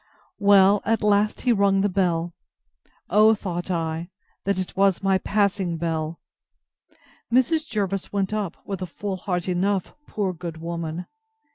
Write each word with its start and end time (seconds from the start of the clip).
Well, 0.39 0.81
at 0.83 1.03
last 1.03 1.41
he 1.41 1.53
rung 1.53 1.81
the 1.81 1.87
bell: 1.87 2.33
O, 3.11 3.35
thought 3.35 3.69
I, 3.69 4.09
that 4.45 4.57
it 4.57 4.75
was 4.75 5.03
my 5.03 5.19
passing 5.19 5.77
bell! 5.77 6.19
Mrs. 7.31 7.67
Jervis 7.67 8.11
went 8.11 8.33
up, 8.33 8.57
with 8.65 8.81
a 8.81 8.87
full 8.87 9.17
heart 9.17 9.47
enough, 9.47 9.93
poor 10.07 10.33
good 10.33 10.57
woman! 10.57 11.05